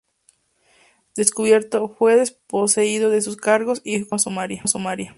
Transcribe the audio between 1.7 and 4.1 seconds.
fue desposeído de sus cargos y ejecutado